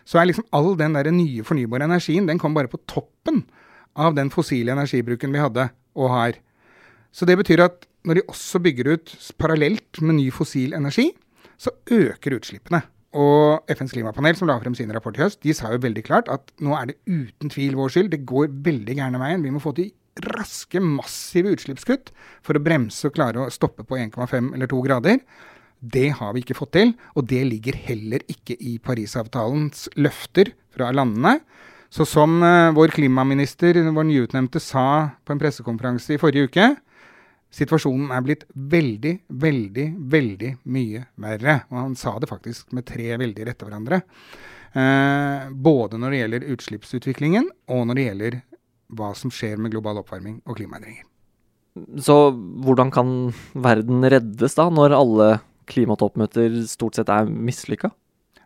så 0.09 0.21
er 0.21 0.31
liksom 0.31 0.47
all 0.57 0.73
den 0.79 0.97
der 0.97 1.11
nye 1.13 1.45
fornybare 1.47 1.87
energien 1.87 2.27
den 2.27 2.41
kommer 2.41 2.63
bare 2.63 2.73
på 2.73 2.81
toppen 2.89 3.45
av 3.99 4.15
den 4.17 4.31
fossile 4.33 4.73
energibruken 4.73 5.35
vi 5.35 5.43
hadde 5.43 5.69
og 5.99 6.13
har. 6.15 6.39
Så 7.13 7.27
det 7.29 7.37
betyr 7.41 7.67
at 7.67 7.87
når 8.09 8.21
de 8.21 8.29
også 8.33 8.61
bygger 8.65 8.95
ut 8.95 9.17
parallelt 9.41 10.01
med 10.01 10.19
ny 10.19 10.31
fossil 10.33 10.73
energi, 10.77 11.11
så 11.61 11.75
øker 11.93 12.39
utslippene. 12.39 12.83
Og 13.19 13.65
FNs 13.73 13.95
klimapanel, 13.95 14.37
som 14.37 14.49
la 14.49 14.59
frem 14.61 14.75
sin 14.77 14.93
rapport 14.93 15.17
i 15.17 15.23
høst, 15.23 15.41
de 15.45 15.55
sa 15.57 15.73
jo 15.73 15.81
veldig 15.81 16.05
klart 16.05 16.29
at 16.33 16.53
nå 16.61 16.75
er 16.77 16.91
det 16.91 16.99
uten 17.09 17.53
tvil 17.53 17.77
vår 17.79 17.95
skyld. 17.95 18.11
Det 18.13 18.27
går 18.29 18.51
veldig 18.67 18.99
gærne 18.99 19.21
veien. 19.21 19.45
Vi 19.45 19.53
må 19.53 19.63
få 19.63 19.73
til 19.77 19.93
raske, 20.29 20.81
massive 20.83 21.53
utslippskutt 21.55 22.13
for 22.45 22.59
å 22.59 22.63
bremse 22.63 23.09
og 23.09 23.15
klare 23.17 23.45
å 23.45 23.53
stoppe 23.55 23.87
på 23.87 23.99
1,5 24.01 24.53
eller 24.55 24.71
2 24.71 24.83
grader. 24.87 25.23
Det 25.79 26.09
har 26.19 26.35
vi 26.35 26.43
ikke 26.43 26.59
fått 26.59 26.75
til, 26.75 26.93
og 27.15 27.29
det 27.31 27.45
ligger 27.47 27.77
heller 27.87 28.25
ikke 28.31 28.57
i 28.59 28.77
Parisavtalens 28.83 29.87
løfter 29.97 30.51
fra 30.75 30.91
landene. 30.95 31.39
Så 31.89 32.05
som 32.05 32.43
uh, 32.43 32.75
vår 32.77 32.93
klimaminister, 32.93 33.79
vår 33.95 34.09
nyutnevnte, 34.11 34.61
sa 34.61 35.15
på 35.25 35.33
en 35.33 35.41
pressekonferanse 35.41 36.17
i 36.17 36.21
forrige 36.21 36.51
uke, 36.51 36.67
situasjonen 37.55 38.13
er 38.13 38.25
blitt 38.25 38.45
veldig, 38.53 39.15
veldig, 39.29 39.87
veldig 40.13 40.53
mye 40.75 41.05
verre. 41.25 41.61
Og 41.73 41.81
han 41.81 41.97
sa 41.99 42.17
det 42.21 42.31
faktisk 42.31 42.73
med 42.77 42.87
tre 42.89 43.15
veldig 43.21 43.49
rette 43.49 43.69
hverandre. 43.69 44.03
Eh, 44.77 45.49
både 45.53 46.01
når 46.01 46.13
det 46.13 46.23
gjelder 46.23 46.49
utslippsutviklingen, 46.55 47.49
og 47.73 47.87
når 47.89 47.99
det 47.99 48.09
gjelder 48.09 48.41
hva 48.99 49.13
som 49.17 49.33
skjer 49.33 49.61
med 49.61 49.73
global 49.73 50.01
oppvarming 50.03 50.41
og 50.49 50.59
klimaendringer. 50.61 51.05
Så 52.03 52.17
hvordan 52.65 52.91
kan 52.93 53.31
verden 53.55 54.05
reddes 54.05 54.57
da, 54.59 54.69
når 54.73 54.97
alle 54.97 55.31
klimatoppmøter 55.69 56.63
stort 56.69 56.99
sett 56.99 57.11
er 57.13 57.29
mislykka? 57.29 57.91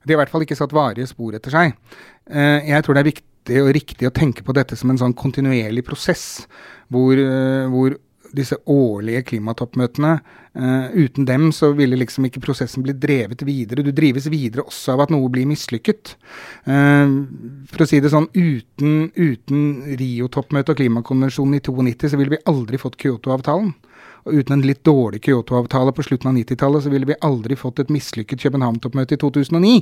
De 0.03 0.11
har 0.11 0.19
i 0.19 0.21
hvert 0.25 0.33
fall 0.33 0.45
ikke 0.45 0.59
satt 0.59 0.75
varige 0.75 1.07
spor 1.11 1.37
etter 1.39 1.55
seg. 1.55 1.77
Eh, 2.27 2.71
jeg 2.71 2.85
tror 2.85 2.99
det 2.99 3.05
er 3.05 3.13
viktig 3.13 3.61
og 3.63 3.73
riktig 3.75 4.09
å 4.09 4.15
tenke 4.15 4.45
på 4.47 4.55
dette 4.55 4.79
som 4.79 4.91
en 4.91 4.99
sånn 4.99 5.15
kontinuerlig 5.19 5.85
prosess, 5.87 6.47
hvor, 6.91 7.15
eh, 7.19 7.71
hvor 7.71 7.97
disse 8.37 8.57
årlige 8.71 9.23
klimatoppmøtene. 9.31 10.13
Uh, 10.53 10.93
uten 10.93 11.27
dem 11.29 11.47
så 11.55 11.71
ville 11.77 11.97
liksom 11.97 12.27
ikke 12.29 12.43
prosessen 12.45 12.85
bli 12.85 12.95
drevet 12.97 13.45
videre. 13.47 13.85
Du 13.85 13.93
drives 13.95 14.29
videre 14.33 14.67
også 14.67 14.97
av 14.97 15.07
at 15.07 15.15
noe 15.15 15.31
blir 15.33 15.49
mislykket. 15.49 16.17
Uh, 16.69 17.23
for 17.71 17.85
å 17.85 17.89
si 17.89 18.03
det 18.03 18.13
sånn, 18.13 18.29
uten, 18.35 19.09
uten 19.17 19.97
Rio-toppmøtet 20.01 20.75
og 20.75 20.83
klimakonvensjonen 20.83 21.59
i 21.59 21.65
92 21.65 22.13
så 22.13 22.21
ville 22.21 22.37
vi 22.37 22.45
aldri 22.51 22.81
fått 22.81 23.01
Kyoto-avtalen. 23.01 23.73
Og 24.23 24.39
uten 24.39 24.59
en 24.59 24.67
litt 24.67 24.85
dårlig 24.87 25.23
Kyoto-avtale 25.27 25.95
på 25.97 26.05
slutten 26.07 26.31
av 26.31 26.37
90-tallet 26.39 26.85
så 26.85 26.93
ville 26.93 27.09
vi 27.09 27.19
aldri 27.27 27.59
fått 27.59 27.83
et 27.83 27.91
mislykket 27.91 28.45
København-toppmøte 28.45 29.17
i 29.17 29.23
2009. 29.23 29.81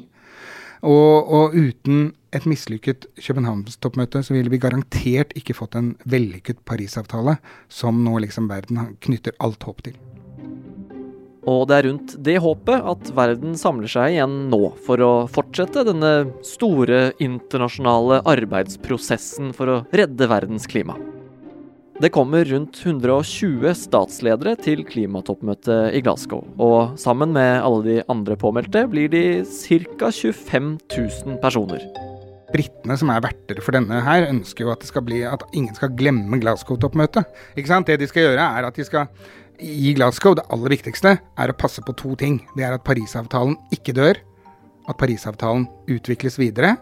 Og, 0.81 1.29
og 1.29 1.57
uten 1.57 2.13
et 2.33 2.47
mislykket 2.49 3.09
Københavnstoppmøte, 3.21 4.23
så 4.25 4.37
ville 4.37 4.53
vi 4.53 4.61
garantert 4.63 5.35
ikke 5.39 5.57
fått 5.59 5.77
en 5.77 5.93
vellykket 6.09 6.63
Parisavtale, 6.69 7.37
som 7.69 8.01
nå 8.05 8.21
liksom 8.25 8.49
verden 8.51 8.95
knytter 9.03 9.37
alt 9.43 9.67
håp 9.67 9.83
til. 9.89 9.99
Og 11.49 11.65
det 11.69 11.77
er 11.79 11.87
rundt 11.89 12.17
det 12.21 12.37
håpet 12.45 12.89
at 12.93 13.13
verden 13.17 13.57
samler 13.59 13.91
seg 13.91 14.15
igjen 14.15 14.37
nå, 14.53 14.61
for 14.85 15.01
å 15.05 15.13
fortsette 15.33 15.87
denne 15.89 16.31
store 16.47 17.15
internasjonale 17.23 18.21
arbeidsprosessen 18.29 19.55
for 19.57 19.73
å 19.73 19.81
redde 19.97 20.29
verdens 20.31 20.69
klima. 20.71 20.99
Det 22.01 22.09
kommer 22.09 22.47
rundt 22.49 22.79
120 22.81 23.75
statsledere 23.77 24.55
til 24.65 24.87
klimatoppmøtet 24.89 25.99
i 25.99 26.01
Glasgow. 26.01 26.47
Og 26.57 26.95
sammen 26.97 27.35
med 27.37 27.59
alle 27.61 27.83
de 27.85 27.97
andre 28.09 28.39
påmeldte 28.41 28.87
blir 28.89 29.11
de 29.13 29.43
ca. 29.45 30.09
25 30.09 30.71
000 30.97 31.37
personer. 31.43 31.85
Britene, 32.55 32.97
som 32.97 33.13
er 33.13 33.21
verter 33.27 33.61
for 33.61 33.77
denne 33.77 34.01
her, 34.07 34.31
ønsker 34.31 34.65
jo 34.65 34.73
at, 34.73 34.89
bli, 35.05 35.21
at 35.29 35.45
ingen 35.53 35.77
skal 35.77 35.93
glemme 35.93 36.41
Glasgow-toppmøtet. 36.41 37.29
Det 37.61 38.01
de 38.01 38.09
skal 38.09 38.31
gjøre, 38.31 38.49
er 38.49 38.71
at 38.71 38.81
de 38.81 38.89
skal 38.89 39.13
i 39.61 39.93
Glasgow, 39.93 40.33
det 40.35 40.49
aller 40.49 40.73
viktigste, 40.73 41.19
er 41.21 41.53
å 41.53 41.59
passe 41.61 41.85
på 41.85 41.93
to 42.01 42.17
ting. 42.17 42.41
Det 42.57 42.65
er 42.65 42.81
at 42.81 42.87
Parisavtalen 42.87 43.61
ikke 43.77 43.93
dør. 43.93 44.25
At 44.89 44.97
Parisavtalen 44.97 45.69
utvikles 45.93 46.41
videre 46.41 46.79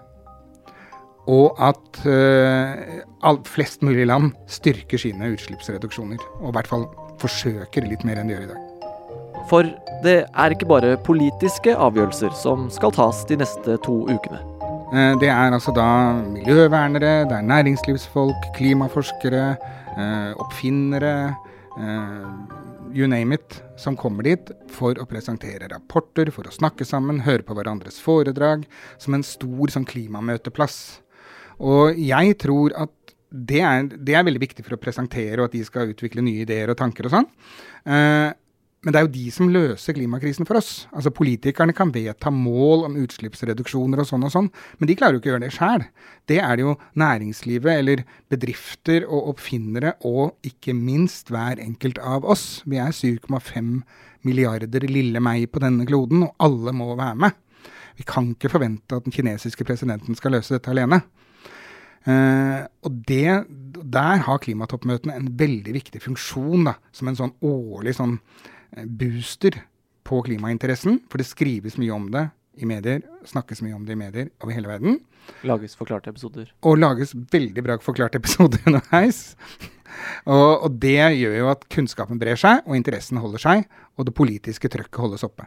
og 1.28 1.58
at 1.60 2.00
uh, 2.08 3.42
flest 3.48 3.84
mulig 3.84 4.06
land 4.08 4.32
styrker 4.50 5.00
sine 5.00 5.32
utslippsreduksjoner. 5.34 6.22
Og 6.40 6.50
i 6.50 6.56
hvert 6.56 6.70
fall 6.70 6.86
forsøker 7.20 7.86
litt 7.88 8.04
mer 8.08 8.20
enn 8.20 8.30
de 8.30 8.36
gjør 8.36 8.46
i 8.46 8.52
dag. 8.52 8.64
For 9.48 9.68
det 10.04 10.18
er 10.28 10.54
ikke 10.54 10.68
bare 10.68 10.96
politiske 11.04 11.74
avgjørelser 11.76 12.32
som 12.36 12.68
skal 12.72 12.92
tas 12.96 13.24
de 13.28 13.38
neste 13.40 13.78
to 13.84 14.00
ukene. 14.08 14.40
Uh, 14.88 15.14
det 15.20 15.28
er 15.28 15.52
altså 15.52 15.74
da 15.76 15.88
miljøvernere, 16.24 17.26
det 17.28 17.36
er 17.36 17.50
næringslivsfolk, 17.50 18.52
klimaforskere, 18.56 19.50
uh, 19.98 20.32
oppfinnere 20.40 21.16
you 22.94 23.06
name 23.06 23.34
it, 23.34 23.62
som 23.76 23.96
kommer 23.96 24.26
dit 24.26 24.50
for 24.72 24.98
å 24.98 25.06
presentere 25.08 25.68
rapporter, 25.70 26.32
for 26.34 26.48
å 26.48 26.54
snakke 26.54 26.86
sammen, 26.88 27.22
høre 27.26 27.44
på 27.46 27.54
hverandres 27.54 28.00
foredrag, 28.02 28.64
som 28.98 29.14
en 29.14 29.26
stor 29.26 29.74
sånn 29.74 29.86
klimamøteplass. 29.88 31.00
Og 31.58 31.98
jeg 31.98 32.36
tror 32.40 32.74
at 32.78 32.94
det 33.28 33.60
er, 33.60 33.88
det 33.92 34.14
er, 34.16 34.24
veldig 34.24 34.40
viktig 34.40 34.64
for 34.64 34.78
å 34.78 34.80
presentere, 34.80 35.36
og 35.40 35.50
at 35.50 35.56
de 35.56 35.64
skal 35.66 35.90
utvikle 35.92 36.24
nye 36.24 36.46
ideer 36.46 36.70
og 36.72 36.78
tanker 36.80 37.08
og 37.08 37.12
sånn. 37.12 37.26
Eh, 37.84 38.30
men 38.86 38.94
det 38.94 39.00
er 39.00 39.04
jo 39.08 39.10
de 39.16 39.30
som 39.34 39.50
løser 39.50 39.96
klimakrisen 39.96 40.46
for 40.46 40.60
oss. 40.60 40.86
Altså 40.94 41.10
Politikerne 41.12 41.74
kan 41.76 41.90
vedta 41.92 42.30
mål 42.30 42.86
om 42.86 42.98
utslippsreduksjoner 43.02 44.00
og 44.00 44.06
sånn 44.06 44.26
og 44.28 44.32
sånn, 44.32 44.50
men 44.78 44.88
de 44.88 44.94
klarer 44.96 45.16
jo 45.16 45.20
ikke 45.20 45.32
å 45.32 45.34
gjøre 45.34 45.44
det 45.44 45.56
sjæl. 45.56 45.84
Det 46.30 46.38
er 46.38 46.54
det 46.54 46.64
jo 46.64 46.76
næringslivet 47.02 47.82
eller 47.82 48.04
bedrifter 48.30 49.04
og 49.08 49.32
oppfinnere 49.34 49.96
og 50.06 50.38
ikke 50.46 50.76
minst 50.78 51.34
hver 51.34 51.58
enkelt 51.64 51.98
av 51.98 52.24
oss. 52.24 52.62
Vi 52.70 52.78
er 52.78 52.94
7,5 52.94 53.74
milliarder 54.24 54.86
lille 54.86 55.20
meg 55.20 55.50
på 55.50 55.62
denne 55.62 55.86
kloden, 55.88 56.22
og 56.28 56.34
alle 56.48 56.74
må 56.76 56.92
være 56.94 57.18
med. 57.26 57.44
Vi 57.98 58.06
kan 58.06 58.30
ikke 58.30 58.52
forvente 58.52 58.94
at 58.94 59.04
den 59.08 59.14
kinesiske 59.14 59.66
presidenten 59.66 60.14
skal 60.14 60.38
løse 60.38 60.54
dette 60.54 60.70
alene. 60.70 61.02
Uh, 62.08 62.64
og 62.88 63.02
det, 63.08 63.44
der 63.84 64.22
har 64.24 64.40
klimatoppmøtene 64.40 65.16
en 65.18 65.32
veldig 65.36 65.74
viktig 65.76 66.00
funksjon, 66.00 66.64
da, 66.70 66.78
som 66.94 67.10
en 67.10 67.18
sånn 67.18 67.34
årlig 67.44 67.98
sånn 67.98 68.14
eh, 68.16 68.86
booster 68.86 69.58
på 70.08 70.22
klimainteressen. 70.24 71.02
For 71.12 71.20
det 71.20 71.28
skrives 71.28 71.76
mye 71.80 71.92
om 71.92 72.06
det 72.14 72.30
i 72.58 72.68
medier, 72.68 73.02
snakkes 73.28 73.60
mye 73.62 73.76
om 73.76 73.84
det 73.86 73.94
i 73.94 74.00
medier 74.00 74.30
over 74.40 74.56
hele 74.56 74.70
verden. 74.70 75.02
Lages 75.46 75.76
forklarte 75.76 76.08
episoder. 76.14 76.48
Og 76.64 76.80
lages 76.80 77.12
veldig 77.12 77.66
bra 77.66 77.76
forklarte 77.84 78.22
episoder 78.22 78.62
underveis. 78.70 79.36
og, 80.24 80.64
og 80.64 80.80
det 80.80 80.96
gjør 81.20 81.36
jo 81.42 81.52
at 81.52 81.68
kunnskapen 81.74 82.20
brer 82.22 82.40
seg, 82.40 82.64
og 82.64 82.78
interessen 82.78 83.20
holder 83.20 83.44
seg, 83.44 83.68
og 84.00 84.08
det 84.08 84.16
politiske 84.16 84.72
trøkket 84.72 85.04
holdes 85.04 85.28
oppe. 85.28 85.44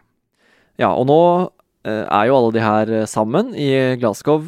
Ja, 0.80 0.94
og 0.94 1.10
nå 1.10 1.22
uh, 1.50 2.06
er 2.06 2.30
jo 2.30 2.38
alle 2.38 2.54
de 2.54 2.64
her 2.64 2.94
sammen 3.10 3.56
i 3.58 3.72
Glasgow. 3.98 4.46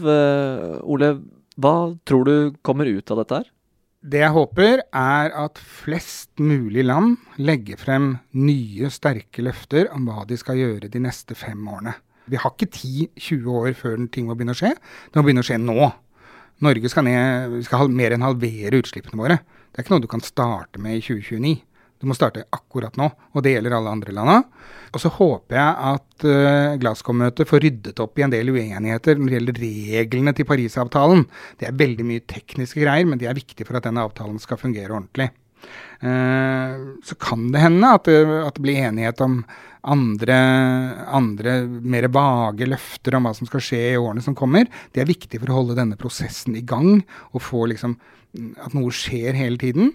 Ole, 0.85 1.15
hva 1.59 1.93
tror 2.07 2.25
du 2.27 2.35
kommer 2.65 2.89
ut 2.89 3.11
av 3.13 3.21
dette 3.21 3.41
her? 3.41 3.49
Det 4.03 4.19
jeg 4.19 4.35
håper, 4.35 4.81
er 4.91 5.35
at 5.39 5.59
flest 5.63 6.41
mulig 6.43 6.83
land 6.83 7.21
legger 7.39 7.79
frem 7.79 8.17
nye, 8.35 8.89
sterke 8.91 9.45
løfter 9.45 9.87
om 9.95 10.09
hva 10.09 10.25
de 10.27 10.35
skal 10.39 10.59
gjøre 10.59 10.89
de 10.91 10.99
neste 11.05 11.37
fem 11.39 11.61
årene. 11.71 11.93
Vi 12.27 12.39
har 12.39 12.51
ikke 12.51 12.71
10-20 12.71 13.47
år 13.51 13.71
før 13.79 14.03
ting 14.11 14.27
må 14.27 14.35
begynne 14.35 14.55
å 14.55 14.59
skje. 14.59 14.73
Det 14.75 15.19
må 15.19 15.23
begynne 15.27 15.43
å 15.43 15.47
skje 15.47 15.59
nå. 15.59 15.87
Norge 16.63 16.91
skal, 16.91 17.07
ned, 17.07 17.57
skal 17.67 17.91
mer 17.91 18.15
enn 18.15 18.23
halvere 18.23 18.79
utslippene 18.83 19.19
våre. 19.19 19.39
Det 19.71 19.79
er 19.79 19.85
ikke 19.85 19.95
noe 19.95 20.03
du 20.03 20.11
kan 20.11 20.23
starte 20.23 20.83
med 20.83 20.99
i 20.99 21.03
2029. 21.03 21.55
Du 22.03 22.09
må 22.11 22.15
starte 22.17 22.41
akkurat 22.51 22.97
nå, 22.99 23.05
og 23.31 23.45
det 23.45 23.53
gjelder 23.53 23.77
alle 23.77 23.91
andre 23.95 24.11
landa. 24.11 24.41
Og 24.91 24.99
så 24.99 25.07
håper 25.15 25.55
jeg 25.55 25.93
at 25.93 26.25
uh, 26.27 26.73
Glasgow-møtet 26.81 27.47
får 27.47 27.63
ryddet 27.63 28.01
opp 28.03 28.19
i 28.19 28.25
en 28.25 28.33
del 28.33 28.51
uenigheter 28.51 29.15
når 29.15 29.29
det 29.29 29.37
gjelder 29.37 29.61
reglene 29.63 30.33
til 30.35 30.47
Parisavtalen. 30.49 31.23
Det 31.61 31.69
er 31.69 31.79
veldig 31.79 32.07
mye 32.09 32.25
tekniske 32.27 32.83
greier, 32.83 33.07
men 33.07 33.21
de 33.21 33.31
er 33.31 33.39
viktige 33.39 33.69
for 33.69 33.79
at 33.79 33.87
denne 33.87 34.03
avtalen 34.03 34.35
skal 34.43 34.59
fungere 34.59 34.91
ordentlig. 34.91 35.31
Uh, 36.03 36.97
så 37.05 37.15
kan 37.21 37.47
det 37.53 37.61
hende 37.63 37.93
at 37.95 38.09
det, 38.09 38.17
at 38.43 38.57
det 38.57 38.65
blir 38.65 38.81
enighet 38.89 39.21
om 39.23 39.41
andre, 39.83 40.35
andre, 41.11 41.57
mer 41.67 42.07
vage 42.11 42.67
løfter 42.69 43.17
om 43.17 43.27
hva 43.27 43.33
som 43.35 43.47
skal 43.49 43.63
skje 43.63 43.81
i 43.91 43.99
årene 43.99 44.23
som 44.23 44.35
kommer. 44.35 44.69
Det 44.95 45.03
er 45.03 45.09
viktig 45.09 45.41
for 45.41 45.51
å 45.51 45.59
holde 45.59 45.77
denne 45.79 45.99
prosessen 45.99 46.55
i 46.55 46.63
gang, 46.63 47.01
og 47.35 47.43
få 47.43 47.65
liksom 47.71 47.97
at 48.33 48.73
noe 48.73 48.93
skjer 48.95 49.35
hele 49.37 49.59
tiden. 49.61 49.91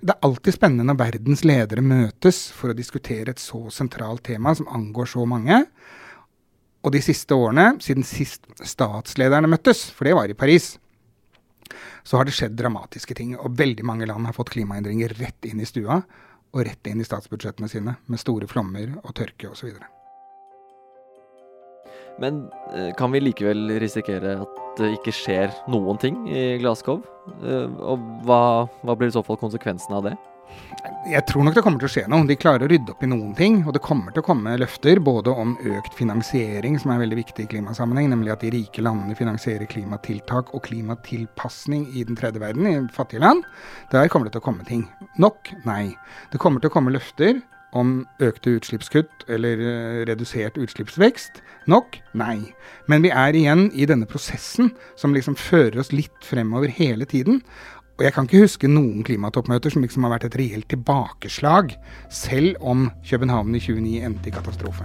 Det 0.00 0.14
er 0.14 0.24
alltid 0.26 0.56
spennende 0.56 0.88
når 0.88 0.98
verdens 1.04 1.44
ledere 1.46 1.84
møtes 1.84 2.46
for 2.54 2.72
å 2.72 2.78
diskutere 2.78 3.34
et 3.34 3.42
så 3.42 3.60
sentralt 3.74 4.24
tema 4.26 4.54
som 4.56 4.70
angår 4.74 5.12
så 5.12 5.26
mange. 5.28 5.60
Og 6.86 6.94
de 6.94 7.02
siste 7.02 7.34
årene, 7.34 7.76
siden 7.82 8.06
sist 8.06 8.46
statslederne 8.62 9.50
møttes, 9.50 9.86
for 9.90 10.08
det 10.08 10.16
var 10.18 10.30
i 10.30 10.38
Paris, 10.38 10.76
så 12.02 12.20
har 12.20 12.28
det 12.28 12.34
skjedd 12.36 12.56
dramatiske 12.58 13.16
ting. 13.18 13.34
Og 13.38 13.56
veldig 13.58 13.86
mange 13.86 14.08
land 14.08 14.28
har 14.28 14.36
fått 14.36 14.54
klimaendringer 14.54 15.16
rett 15.20 15.48
inn 15.48 15.62
i 15.62 15.68
stua, 15.68 16.00
og 16.54 16.64
rett 16.64 16.88
inn 16.88 17.02
i 17.02 17.06
statsbudsjettene 17.06 17.68
sine, 17.68 17.96
med 18.06 18.22
store 18.22 18.48
flommer 18.50 18.96
og 19.02 19.14
tørke 19.18 19.50
osv. 19.52 19.74
Men 22.22 22.46
eh, 22.72 22.94
kan 22.96 23.12
vi 23.12 23.20
likevel 23.20 23.74
risikere 23.82 24.38
at 24.46 24.62
det 24.78 24.94
ikke 24.96 25.12
skjer 25.12 25.52
noen 25.72 26.00
ting 26.00 26.22
i 26.32 26.56
Glasgow? 26.62 27.02
Eh, 27.42 27.68
og 27.82 28.06
hva, 28.24 28.40
hva 28.86 28.96
blir 28.96 29.12
i 29.12 29.16
så 29.16 29.24
fall 29.26 29.40
konsekvensen 29.40 29.98
av 29.98 30.08
det? 30.08 30.14
Jeg 31.10 31.22
tror 31.26 31.46
nok 31.46 31.54
det 31.56 31.62
kommer 31.64 31.82
til 31.82 31.88
å 31.88 31.92
skje 31.92 32.04
noe. 32.10 32.26
De 32.26 32.36
klarer 32.38 32.66
å 32.66 32.70
rydde 32.70 32.92
opp 32.92 33.02
i 33.02 33.08
noen 33.10 33.32
ting. 33.38 33.58
Og 33.66 33.74
det 33.76 33.82
kommer 33.84 34.14
til 34.14 34.22
å 34.22 34.26
komme 34.26 34.54
løfter 34.60 35.00
både 35.02 35.34
om 35.34 35.56
økt 35.76 35.96
finansiering, 35.98 36.78
som 36.82 36.92
er 36.94 37.02
veldig 37.02 37.18
viktig 37.20 37.46
i 37.46 37.50
klimasammenheng, 37.54 38.10
nemlig 38.12 38.34
at 38.34 38.44
de 38.44 38.52
rike 38.54 38.84
landene 38.84 39.18
finansierer 39.18 39.70
klimatiltak 39.70 40.54
og 40.54 40.64
klimatilpasning 40.66 41.88
i 41.94 42.06
den 42.06 42.18
tredje 42.18 42.42
verden, 42.42 42.70
i 42.70 42.78
fattige 42.94 43.24
land. 43.24 43.46
Der 43.94 44.10
kommer 44.12 44.28
det 44.28 44.36
til 44.36 44.44
å 44.44 44.48
komme 44.48 44.66
ting. 44.68 44.86
Nok? 45.22 45.52
Nei. 45.66 45.94
Det 46.32 46.42
kommer 46.42 46.62
til 46.62 46.70
å 46.70 46.76
komme 46.76 46.94
løfter 46.94 47.42
om 47.76 48.00
økte 48.22 48.54
utslippskutt 48.56 49.26
eller 49.32 49.60
uh, 49.60 50.02
redusert 50.08 50.58
utslippsvekst? 50.60 51.42
Nok? 51.70 51.98
Nei. 52.16 52.52
Men 52.90 53.04
vi 53.04 53.10
er 53.10 53.36
igjen 53.36 53.68
i 53.74 53.88
denne 53.88 54.08
prosessen 54.08 54.72
som 54.98 55.14
liksom 55.16 55.36
fører 55.38 55.80
oss 55.82 55.92
litt 55.94 56.16
fremover 56.24 56.72
hele 56.72 57.08
tiden. 57.08 57.42
Og 57.96 58.04
jeg 58.04 58.12
kan 58.12 58.26
ikke 58.28 58.42
huske 58.44 58.68
noen 58.68 59.04
klimatoppmøter 59.08 59.72
som 59.72 59.84
liksom 59.84 60.04
har 60.04 60.18
vært 60.18 60.26
et 60.28 60.34
reelt 60.36 60.68
tilbakeslag, 60.68 61.72
selv 62.12 62.58
om 62.60 62.90
København 63.08 63.54
i 63.56 63.60
29 63.62 64.02
endte 64.04 64.28
i 64.28 64.34
katastrofe. 64.36 64.84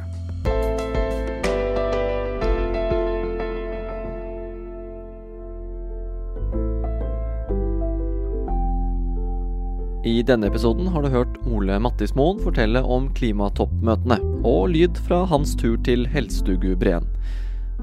I 10.07 10.23
denne 10.25 10.47
episoden 10.47 10.87
har 10.89 11.03
du 11.03 11.11
hørt 11.13 11.35
Ole 11.45 11.75
Mattismoen 11.83 12.39
fortelle 12.41 12.79
om 12.81 13.11
klimatoppmøtene, 13.19 14.17
og 14.47 14.71
lyd 14.71 15.03
fra 15.03 15.25
hans 15.29 15.51
tur 15.59 15.75
til 15.85 16.07
Helsestugu 16.09 16.73
Breen. 16.79 17.05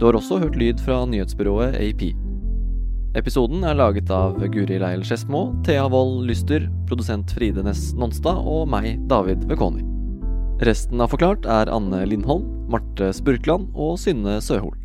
Du 0.01 0.09
har 0.09 0.19
også 0.19 0.41
hørt 0.41 0.57
lyd 0.57 0.81
fra 0.83 1.05
nyhetsbyrået 1.07 1.77
AP. 1.79 2.09
Episoden 3.19 3.65
er 3.67 3.75
laget 3.75 4.11
av 4.15 4.37
Guri 4.53 4.77
Leil 4.79 5.01
Skedsmo, 5.03 5.49
Thea 5.67 5.89
Wold 5.91 6.29
Lyster, 6.29 6.69
produsent 6.87 7.33
Fride 7.35 7.65
Næss 7.67 7.91
Nonstad 7.99 8.39
og 8.47 8.69
meg, 8.71 8.93
David 9.11 9.43
Vekoni. 9.51 9.83
Resten 10.63 11.03
av 11.03 11.11
Forklart 11.11 11.49
er 11.51 11.71
Anne 11.75 12.05
Lindholm, 12.07 12.47
Marte 12.71 13.11
Spurkland 13.17 13.73
og 13.75 13.97
Synne 13.99 14.39
Søhol. 14.45 14.77